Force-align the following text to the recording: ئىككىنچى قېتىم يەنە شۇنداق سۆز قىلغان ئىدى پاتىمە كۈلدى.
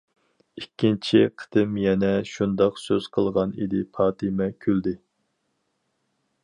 ئىككىنچى 0.59 1.19
قېتىم 1.41 1.75
يەنە 1.81 2.09
شۇنداق 2.31 2.81
سۆز 2.85 3.09
قىلغان 3.17 3.55
ئىدى 3.59 3.83
پاتىمە 3.99 4.49
كۈلدى. 4.67 4.97